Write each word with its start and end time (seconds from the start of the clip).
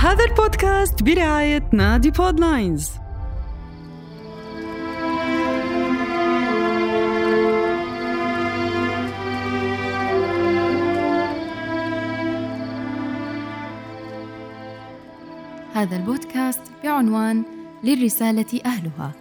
هذا 0.00 0.24
البودكاست 0.24 1.02
برعاية 1.02 1.70
نادي 1.72 2.10
بودلاينز 2.10 2.90
هذا 15.74 15.96
البودكاست 15.96 16.60
بعنوان 16.84 17.42
للرسالة 17.84 18.60
أهلها. 18.66 19.12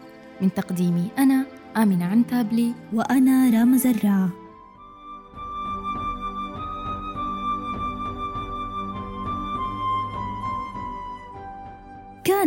من 0.42 0.54
تقديمي 0.54 1.08
أنا 1.18 1.46
آمنة 1.78 2.06
عنتابلي 2.06 2.74
وأنا 2.94 3.50
رام 3.50 3.78
زراع 3.78 4.30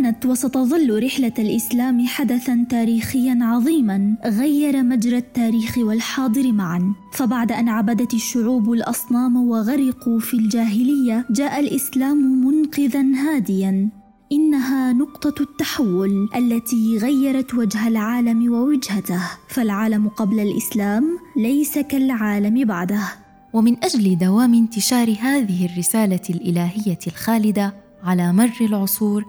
كانت 0.03 0.25
وستظل 0.25 1.03
رحلة 1.03 1.33
الإسلام 1.39 2.07
حدثا 2.07 2.65
تاريخيا 2.69 3.39
عظيما 3.41 4.17
غير 4.25 4.83
مجرى 4.83 5.17
التاريخ 5.17 5.77
والحاضر 5.77 6.51
معا. 6.51 6.93
فبعد 7.13 7.51
أن 7.51 7.69
عبدت 7.69 8.13
الشعوب 8.13 8.73
الأصنام 8.73 9.49
وغرقوا 9.49 10.19
في 10.19 10.33
الجاهلية 10.33 11.25
جاء 11.29 11.59
الإسلام 11.59 12.45
منقذا 12.45 13.01
هاديا. 13.01 13.89
إنها 14.31 14.93
نقطة 14.93 15.41
التحول 15.41 16.29
التي 16.35 16.97
غيرت 16.97 17.53
وجه 17.53 17.87
العالم 17.87 18.53
ووجهته. 18.53 19.21
فالعالم 19.47 20.09
قبل 20.09 20.39
الإسلام 20.39 21.17
ليس 21.37 21.79
كالعالم 21.79 22.65
بعده. 22.65 23.03
ومن 23.53 23.83
أجل 23.83 24.17
دوام 24.17 24.53
انتشار 24.53 25.15
هذه 25.21 25.65
الرسالة 25.65 26.21
الإلهية 26.29 26.99
الخالدة 27.07 27.73
على 28.03 28.33
مر 28.33 28.57
العصور 28.61 29.25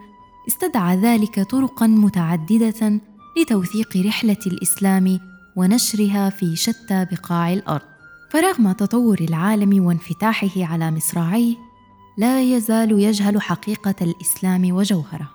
استدعى 0.48 0.96
ذلك 0.96 1.40
طرقا 1.40 1.86
متعددة 1.86 3.00
لتوثيق 3.40 3.96
رحلة 4.06 4.36
الإسلام 4.46 5.20
ونشرها 5.56 6.30
في 6.30 6.56
شتى 6.56 7.06
بقاع 7.12 7.52
الأرض. 7.52 7.82
فرغم 8.30 8.72
تطور 8.72 9.18
العالم 9.20 9.86
وانفتاحه 9.86 10.64
على 10.64 10.90
مصراعيه 10.90 11.54
لا 12.18 12.42
يزال 12.42 13.00
يجهل 13.00 13.42
حقيقة 13.42 13.94
الإسلام 14.02 14.72
وجوهره. 14.72 15.30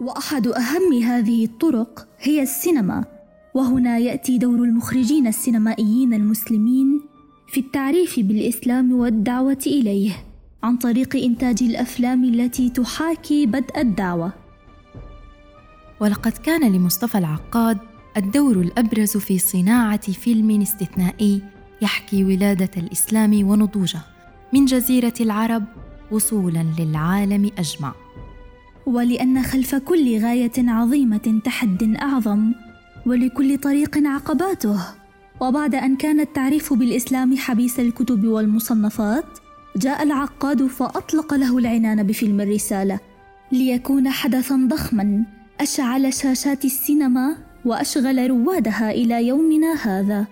وأحد 0.00 0.46
أهم 0.46 0.92
هذه 1.02 1.44
الطرق 1.44 2.08
هي 2.18 2.42
السينما 2.42 3.04
وهنا 3.54 3.98
يأتي 3.98 4.38
دور 4.38 4.64
المخرجين 4.64 5.26
السينمائيين 5.26 6.14
المسلمين 6.14 7.00
في 7.48 7.60
التعريف 7.60 8.20
بالإسلام 8.20 8.92
والدعوة 8.92 9.62
إليه. 9.66 10.31
عن 10.62 10.76
طريق 10.76 11.16
إنتاج 11.16 11.62
الأفلام 11.62 12.24
التي 12.24 12.70
تحاكي 12.70 13.46
بدء 13.46 13.80
الدعوة. 13.80 14.32
ولقد 16.00 16.32
كان 16.32 16.72
لمصطفى 16.72 17.18
العقاد 17.18 17.78
الدور 18.16 18.60
الأبرز 18.60 19.16
في 19.16 19.38
صناعة 19.38 20.12
فيلم 20.12 20.60
استثنائي 20.60 21.42
يحكي 21.82 22.24
ولادة 22.24 22.70
الإسلام 22.76 23.48
ونضوجه 23.48 24.00
من 24.52 24.64
جزيرة 24.64 25.14
العرب 25.20 25.64
وصولا 26.10 26.66
للعالم 26.78 27.50
أجمع. 27.58 27.94
ولأن 28.86 29.42
خلف 29.42 29.74
كل 29.74 30.18
غاية 30.22 30.52
عظيمة 30.58 31.40
تحد 31.44 31.96
أعظم 32.02 32.52
ولكل 33.06 33.58
طريق 33.58 33.98
عقباته 34.06 34.80
وبعد 35.40 35.74
أن 35.74 35.96
كان 35.96 36.20
التعريف 36.20 36.72
بالإسلام 36.72 37.36
حبيس 37.36 37.80
الكتب 37.80 38.24
والمصنفات 38.24 39.41
جاء 39.76 40.02
العقاد 40.02 40.66
فأطلق 40.66 41.34
له 41.34 41.58
العنان 41.58 42.02
بفيلم 42.02 42.40
الرسالة 42.40 43.00
ليكون 43.52 44.10
حدثا 44.10 44.68
ضخما. 44.70 45.24
أشعل 45.60 46.14
شاشات 46.14 46.64
السينما 46.64 47.36
وأشغل 47.64 48.30
روادها 48.30 48.90
إلى 48.90 49.26
يومنا 49.26 49.74
هذا. 49.74 50.26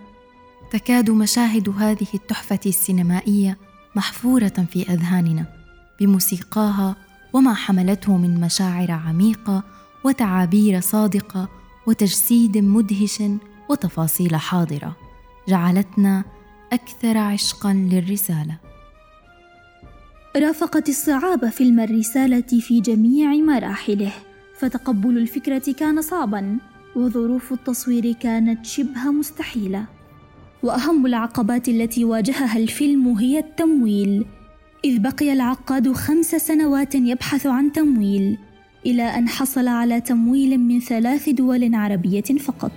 تكاد 0.73 1.11
مشاهد 1.11 1.69
هذه 1.69 2.06
التحفة 2.15 2.61
السينمائية 2.67 3.59
محفورة 3.97 4.67
في 4.73 4.83
أذهاننا 4.83 5.47
بموسيقاها 6.00 6.97
وما 7.33 7.55
حملته 7.55 8.17
من 8.17 8.41
مشاعر 8.41 8.91
عميقة 8.91 9.62
وتعابير 10.05 10.81
صادقة 10.81 11.49
وتجسيد 11.87 12.59
مدهش 12.59 13.23
وتفاصيل 13.71 14.37
حاضرة. 14.37 14.97
جعلتنا 15.49 16.25
أكثر 16.73 17.19
عشقا 17.19 17.73
للرسالة. 17.73 18.69
رافقت 20.37 20.89
الصعاب 20.89 21.49
فيلم 21.49 21.81
الرسالة 21.81 22.61
في 22.61 22.81
جميع 22.81 23.35
مراحله 23.35 24.13
فتقبل 24.59 25.19
الفكرة 25.19 25.73
كان 25.73 26.03
صعبا 26.03 26.59
وظروف 26.97 27.53
التصوير 27.53 28.13
كانت 28.13 28.67
شبه 28.67 29.11
مستحيلة. 29.11 29.85
وأهم 30.63 31.07
العقبات 31.07 31.69
التي 31.69 32.05
واجهها 32.05 32.57
الفيلم 32.57 33.09
هي 33.09 33.39
التمويل 33.39 34.25
إذ 34.85 34.99
بقي 34.99 35.33
العقاد 35.33 35.93
خمس 35.93 36.27
سنوات 36.27 36.95
يبحث 36.95 37.47
عن 37.47 37.73
تمويل 37.73 38.39
إلى 38.87 39.03
أن 39.03 39.29
حصل 39.29 39.69
على 39.69 40.01
تمويل 40.01 40.61
من 40.61 40.81
ثلاث 40.81 41.29
دول 41.29 41.75
عربية 41.75 42.21
فقط. 42.21 42.73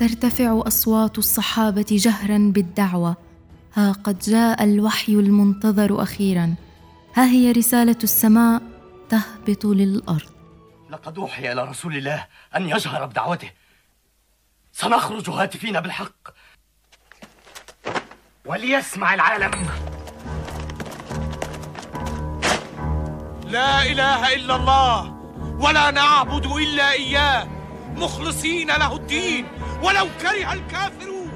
ترتفع 0.00 0.62
أصوات 0.66 1.18
الصحابة 1.18 1.86
جهرا 1.90 2.38
بالدعوة. 2.38 3.16
ها 3.74 3.92
قد 3.92 4.18
جاء 4.18 4.64
الوحي 4.64 5.12
المنتظر 5.12 6.02
أخيرا. 6.02 6.54
ها 7.16 7.24
هي 7.24 7.52
رسالة 7.52 7.96
السماء 8.02 8.62
تهبط 9.08 9.64
للأرض. 9.64 10.30
لقد 10.90 11.18
أوحي 11.18 11.52
إلى 11.52 11.64
رسول 11.64 11.96
الله 11.96 12.26
أن 12.56 12.68
يجهر 12.68 13.06
بدعوته. 13.06 13.50
سنخرج 14.72 15.30
هاتفين 15.30 15.80
بالحق. 15.80 16.28
وليسمع 18.46 19.14
العالم. 19.14 19.50
لا 23.44 23.82
إله 23.82 24.34
إلا 24.34 24.56
الله 24.56 25.14
ولا 25.60 25.90
نعبد 25.90 26.46
إلا 26.46 26.92
إياه. 26.92 27.59
مخلصين 28.00 28.68
له 28.68 28.96
الدين 28.96 29.44
ولو 29.82 30.06
كره 30.20 30.52
الكافرون. 30.52 31.32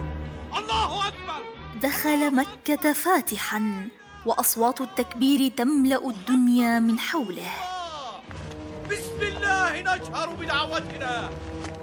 الله 0.59 1.09
أكبر. 1.09 1.41
دخل 1.83 2.35
مكة 2.35 2.93
فاتحا 2.93 3.89
وأصوات 4.27 4.81
التكبير 4.81 5.49
تملأ 5.49 6.09
الدنيا 6.09 6.79
من 6.79 6.99
حوله. 6.99 7.53
بسم 8.91 9.21
الله 9.21 9.81
نجهر 9.81 10.29
بدعوتنا. 10.41 11.31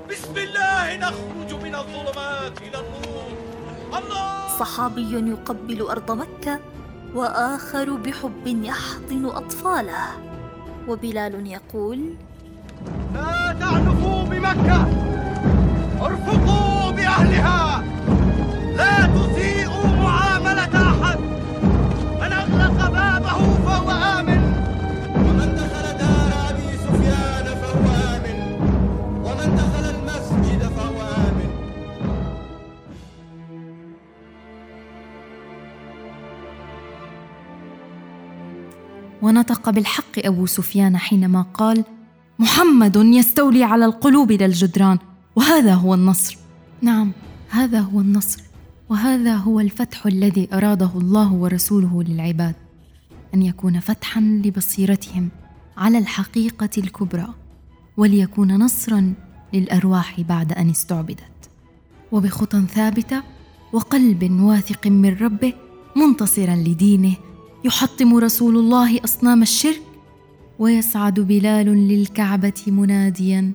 بسم 0.09 0.35
الله 0.37 0.97
نخرج 0.97 1.49
من 1.63 1.75
الظلمات 1.75 2.55
إلى 2.61 2.77
النور. 2.83 3.31
الله. 3.97 4.57
صحابي 4.59 5.13
يقبل 5.31 5.81
أرض 5.81 6.11
مكة 6.11 6.59
وآخر 7.15 7.87
بحب 7.91 8.45
يحضن 8.47 9.25
أطفاله. 9.25 10.05
وبلال 10.87 11.47
يقول 11.47 11.99
لا 13.13 13.30
تعنفوا 13.59 14.23
بمكة؟ 14.23 14.87
ارفقوا 16.01 16.91
بأهلها. 16.91 17.83
لا 18.75 19.05
تسيئوا 19.05 19.87
معاملة 19.87 20.73
أحد. 20.91 21.19
من 22.21 22.31
أغلق 22.33 22.89
بابه 22.89 23.39
فهو 23.65 23.91
آمن. 23.91 24.41
ومن 25.15 25.55
دخل 25.55 25.85
دار 25.97 26.31
أبي 26.49 26.69
سفيان 26.85 27.45
فهو 27.61 27.85
آمن. 28.15 28.37
ومن 29.25 29.55
دخل 29.55 29.85
المسجد 29.95 30.61
فهو 30.63 31.01
آمن. 31.01 31.51
ونطق 39.21 39.69
بالحق 39.69 40.25
أبو 40.25 40.45
سفيان 40.45 40.97
حينما 40.97 41.45
قال 41.53 41.83
محمد 42.41 42.95
يستولي 42.95 43.63
على 43.63 43.85
القلوب 43.85 44.31
للجدران 44.31 44.97
وهذا 45.35 45.73
هو 45.73 45.93
النصر. 45.93 46.37
نعم 46.81 47.11
هذا 47.49 47.79
هو 47.79 48.01
النصر. 48.01 48.41
وهذا 48.89 49.35
هو 49.35 49.59
الفتح 49.59 50.05
الذي 50.05 50.47
أراده 50.53 50.89
الله 50.95 51.33
ورسوله 51.33 52.03
للعباد. 52.03 52.55
أن 53.33 53.41
يكون 53.41 53.79
فتحا 53.79 54.21
لبصيرتهم 54.21 55.29
على 55.77 55.97
الحقيقة 55.97 56.69
الكبرى 56.77 57.27
وليكون 57.97 58.57
نصرا 58.57 59.13
للأرواح 59.53 60.21
بعد 60.21 60.53
أن 60.53 60.69
استعبدت. 60.69 61.49
وبخطى 62.11 62.61
ثابتة 62.61 63.23
وقلب 63.73 64.41
واثق 64.41 64.87
من 64.87 65.17
ربه 65.17 65.53
منتصرا 65.95 66.55
لدينه 66.55 67.13
يحطم 67.65 68.15
رسول 68.15 68.57
الله 68.57 69.03
أصنام 69.03 69.41
الشرك 69.41 69.90
ويصعد 70.61 71.19
بلال 71.19 71.65
للكعبة 71.87 72.61
مناديا. 72.67 73.53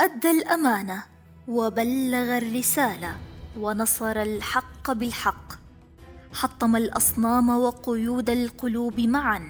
أدى 0.00 0.30
الأمانة 0.30 1.04
وبلغ 1.48 2.38
الرسالة 2.38 3.14
ونصر 3.60 4.22
الحق 4.22 4.92
بالحق. 4.92 5.53
حطم 6.34 6.76
الأصنام 6.76 7.48
وقيود 7.48 8.30
القلوب 8.30 9.00
معا 9.00 9.40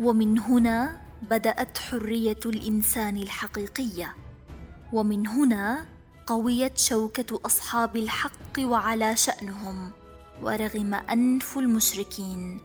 ومن 0.00 0.38
هنا 0.38 1.00
بدأت 1.30 1.78
حرية 1.78 2.40
الإنسان 2.46 3.16
الحقيقية 3.16 4.14
ومن 4.92 5.26
هنا 5.26 5.84
قويت 6.26 6.78
شوكة 6.78 7.40
أصحاب 7.46 7.96
الحق 7.96 8.54
وعلى 8.60 9.16
شأنهم 9.16 9.90
ورغم 10.42 10.94
أنف 10.94 11.58
المشركين. 11.58 12.60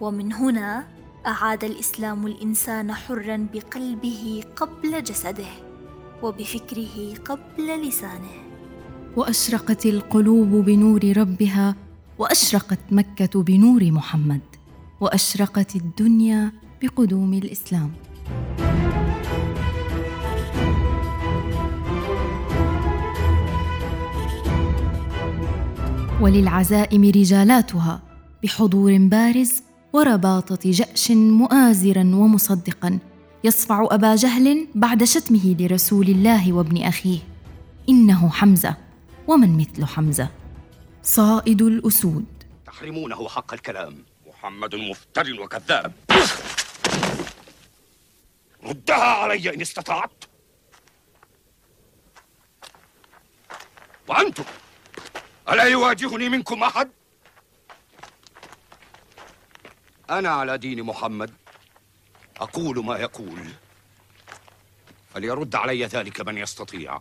ومن 0.00 0.32
هنا 0.32 0.86
أعاد 1.26 1.64
الإسلام 1.64 2.26
الإنسان 2.26 2.92
حرا 2.92 3.48
بقلبه 3.54 4.44
قبل 4.56 5.02
جسده 5.02 5.52
وبفكره 6.22 7.14
قبل 7.24 7.88
لسانه. 7.88 8.34
وأشرقت 9.16 9.86
القلوب 9.86 10.48
بنور 10.48 11.16
ربها 11.16 11.74
وأشرقت 12.18 12.78
مكة 12.90 13.42
بنور 13.42 13.84
محمد 13.90 14.40
وأشرقت 15.00 15.76
الدنيا 15.76 16.52
بقدوم 16.82 17.34
الإسلام. 17.34 17.92
وللعزائم 26.20 27.04
رجالاتها 27.04 28.02
بحضور 28.42 28.98
بارز 28.98 29.62
ورباطة 29.92 30.70
جأش 30.70 31.10
مؤازرا 31.10 32.00
ومصدقا 32.00 32.98
يصفع 33.44 33.88
أبا 33.90 34.16
جهل 34.16 34.66
بعد 34.74 35.04
شتمه 35.04 35.56
لرسول 35.60 36.06
الله 36.08 36.52
وابن 36.52 36.82
أخيه. 36.82 37.18
إنه 37.88 38.28
حمزة 38.28 38.76
ومن 39.28 39.56
مثل 39.56 39.84
حمزة؟ 39.84 40.28
صائد 41.04 41.62
الأسود. 41.62 42.44
تحرمونه 42.66 43.28
حق 43.28 43.52
الكلام. 43.54 44.04
محمد 44.26 44.74
مفتر 44.74 45.40
وكذاب. 45.40 45.92
ردها 48.64 49.04
علي 49.04 49.54
إن 49.54 49.60
استطعت. 49.60 50.24
وأنتم 54.08 54.44
ألا 55.48 55.64
يواجهني 55.64 56.28
منكم 56.28 56.62
أحد؟ 56.62 56.90
أنا 60.10 60.28
على 60.28 60.58
دين 60.58 60.82
محمد. 60.82 61.34
أقول 62.36 62.84
ما 62.84 62.98
يقول. 62.98 63.48
فليرد 65.14 65.54
علي 65.54 65.84
ذلك 65.84 66.20
من 66.20 66.38
يستطيع. 66.38 67.00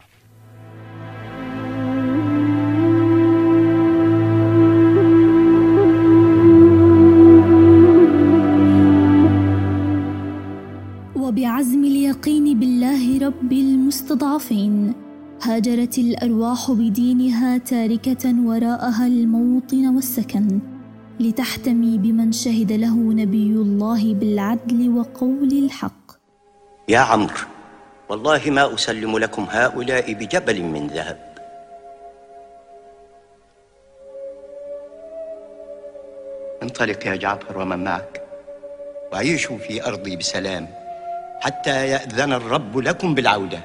وبعزم 11.24 11.84
اليقين 11.84 12.60
بالله 12.60 13.28
رب 13.28 13.52
المستضعفين. 13.52 14.94
هاجرت 15.42 15.98
الأرواح 15.98 16.72
بدينها 16.72 17.58
تاركة 17.58 18.24
وراءها 18.46 19.08
الموطن 19.08 19.96
والسكن 19.96 20.60
لتحتمي 21.20 21.98
بمن 21.98 22.32
شهد 22.32 22.72
له 22.72 22.96
نبي 22.96 23.52
الله 23.56 24.14
بالعدل 24.14 24.90
وقول 24.90 25.52
الحق. 25.52 26.12
يا 26.90 27.00
عمرو 27.00 27.48
والله 28.10 28.42
ما 28.48 28.74
أسلم 28.74 29.18
لكم 29.18 29.46
هؤلاء 29.50 30.14
بجبل 30.14 30.64
من 30.64 30.88
ذهب. 30.88 31.20
انطلق 36.64 37.08
يا 37.08 37.16
جعفر 37.16 37.58
ومن 37.58 37.84
معك 37.84 38.22
وعيشوا 39.14 39.58
في 39.58 39.88
أرضي 39.88 40.16
بسلام. 40.16 40.83
حتى 41.44 41.88
يأذن 41.88 42.34
الرب 42.34 42.78
لكم 42.78 43.16
بالعودة. 43.16 43.60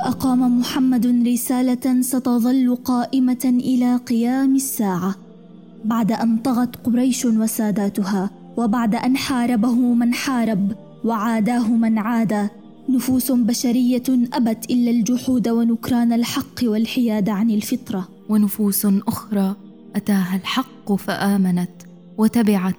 أقام 0.00 0.60
محمد 0.60 1.06
رسالة 1.26 2.00
ستظل 2.00 2.76
قائمة 2.84 3.44
إلى 3.44 3.96
قيام 3.96 4.54
الساعة. 4.54 5.14
بعد 5.84 6.12
أن 6.12 6.36
طغت 6.36 6.76
قريش 6.86 7.24
وساداتها 7.24 8.30
وبعد 8.56 8.94
أن 8.94 9.16
حاربه 9.16 9.74
من 9.74 10.14
حارب 10.14 10.72
وعاداه 11.04 11.68
من 11.68 11.98
عاد 11.98 12.48
نفوس 12.88 13.32
بشرية 13.32 14.02
أبت 14.32 14.70
إلا 14.70 14.90
الجحود 14.90 15.48
ونكران 15.48 16.12
الحق 16.12 16.60
والحياد 16.62 17.28
عن 17.28 17.50
الفطرة. 17.50 18.08
ونفوس 18.28 18.86
أخرى 18.86 19.56
أتاها 19.96 20.36
الحق 20.36 20.92
فآمنت 20.92 21.70
وتبعت 22.18 22.74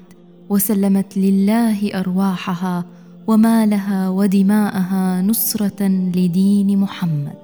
وسلمت 0.50 1.18
لله 1.18 2.00
أرواحها 2.00 2.86
ومالها 3.28 4.10
ودماءها 4.10 5.22
نصرة 5.22 5.88
لدين 6.16 6.78
محمد. 6.78 7.36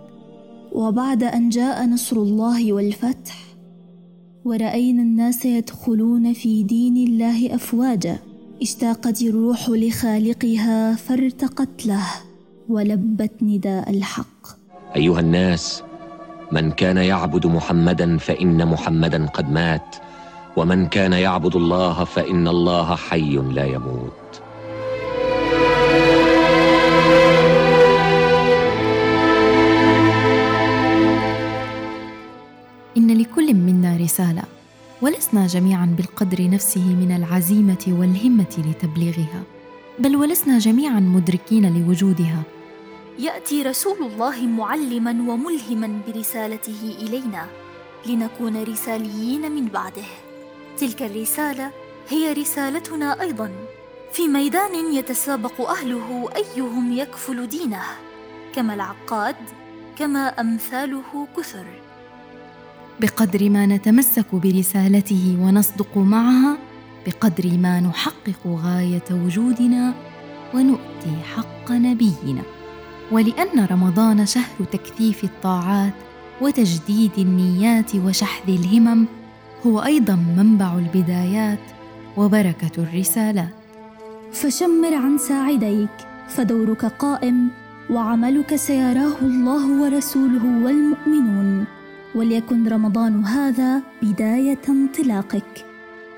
وبعد 0.71 1.23
أن 1.23 1.50
جاء 1.50 1.85
نصر 1.85 2.17
الله 2.17 2.73
والفتح 2.73 3.38
ورأينا 4.45 5.01
الناس 5.01 5.45
يدخلون 5.45 6.33
في 6.33 6.63
دين 6.63 6.97
الله 6.97 7.55
أفواجا 7.55 8.19
اشتاقت 8.62 9.21
الروح 9.21 9.69
لخالقها 9.69 10.95
فارتقت 10.95 11.85
له. 11.85 12.28
ولبت 12.69 13.31
نداء 13.42 13.89
الحق. 13.89 14.42
أيها 14.95 15.19
الناس 15.19 15.83
من 16.51 16.71
كان 16.71 16.98
يعبد 16.98 17.48
محمدا 17.48 18.17
فإن 18.17 18.67
محمدا 18.67 19.25
قد 19.25 19.51
مات 19.51 19.96
ومن 20.58 20.88
كان 20.88 21.13
يعبد 21.13 21.55
الله 21.55 22.03
فإن 22.03 22.48
الله 22.48 22.96
حي 22.96 23.36
لا 23.36 23.65
يموت. 23.65 24.41
إن 32.98 33.17
لكل 33.17 33.53
منا 33.53 33.98
رسالة 33.98 34.43
ولسنا 35.01 35.48
جميعا 35.48 35.86
بالقدر 35.98 36.50
نفسه 36.50 36.96
من 36.96 37.12
العزيمة 37.12 37.86
والهمة 37.88 38.53
لتبليغها 38.58 39.43
بل 40.00 40.15
ولسنا 40.15 40.60
جميعا 40.60 41.00
مدركين 41.00 41.77
لوجودها 41.77 42.43
يأتي 43.19 43.63
رسول 43.63 43.97
الله 44.01 44.47
معلما 44.47 45.11
وملهما 45.11 46.01
برسالته 46.07 46.95
إلينا 47.01 47.45
لنكون 48.05 48.63
رساليين 48.63 49.51
من 49.51 49.65
بعده. 49.65 50.09
تلك 50.77 51.01
الرسالة 51.01 51.71
هي 52.09 52.33
رسالتنا 52.33 53.21
أيضا. 53.21 53.51
في 54.11 54.27
ميدان 54.27 54.93
يتسابق 54.93 55.61
أهله 55.61 56.29
أيهم 56.35 56.93
يكفل 56.93 57.47
دينه 57.47 57.81
كما 58.55 58.73
العقاد 58.73 59.35
كما 59.97 60.27
أمثاله 60.27 61.27
كثر. 61.38 61.65
بقدر 62.99 63.49
ما 63.49 63.65
نتمسك 63.65 64.35
برسالته 64.35 65.38
ونصدق 65.39 65.97
معها 65.97 66.57
بقدر 67.05 67.57
ما 67.57 67.79
نحقق 67.79 68.47
غاية 68.47 69.07
وجودنا 69.11 69.93
ونؤتي 70.53 71.15
حق 71.35 71.71
نبينا. 71.71 72.59
ولأن 73.12 73.66
رمضان 73.72 74.25
شهر 74.25 74.63
تكثيف 74.72 75.24
الطاعات 75.24 75.94
وتجديد 76.42 77.12
النيات 77.18 77.96
وشحذ 77.96 78.50
الهمم 78.50 79.06
هو 79.68 79.80
أيضا 79.80 80.16
منبع 80.38 80.78
البدايات 80.78 81.60
وبركة 82.18 82.72
الرسالات. 82.78 83.50
فشمر 84.32 84.94
عن 84.94 85.18
ساعديك 85.18 85.89
فدورك 86.28 86.86
قائم 86.86 87.50
وعملك 87.89 88.56
سيراه 88.56 89.18
الله 89.22 89.82
ورسوله 89.82 90.46
والمؤمنون. 90.66 91.66
وليكن 92.16 92.68
رمضان 92.68 93.25
هذا 93.25 93.82
بداية 94.01 94.62
انطلاقك 94.70 95.66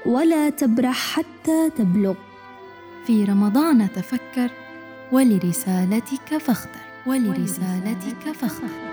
ولا 0.06 0.50
تبرح 0.50 1.16
حتى 1.16 1.70
تبلغ. 1.78 2.16
في 3.08 3.24
رمضان 3.24 3.88
تفكر 3.96 4.52
ولرسالتك 5.12 6.38
فاختر. 6.38 6.80
ولرسالتك 7.06 8.32
فاختر. 8.41 8.91